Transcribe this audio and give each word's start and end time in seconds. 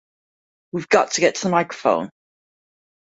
'We've 0.71 0.89
got 0.89 1.11
to 1.11 1.21
get 1.21 1.35
to 1.35 1.41
the 1.43 1.49
microphone! 1.51 2.09